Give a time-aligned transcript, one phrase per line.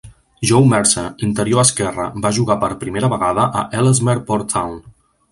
[0.51, 4.81] Joe Mercer, interior esquerre, va jugar per primera vegada a Ellesmere Port Town.